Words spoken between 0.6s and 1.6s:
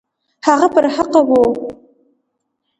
پر حقه وو.